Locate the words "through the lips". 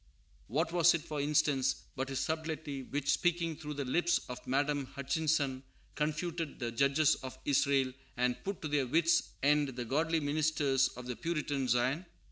3.55-4.19